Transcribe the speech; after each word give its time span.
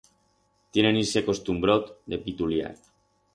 Tienen 0.77 0.97
ixe 1.01 1.23
costumbrot 1.27 1.93
de 2.15 2.21
pituliar. 2.25 2.73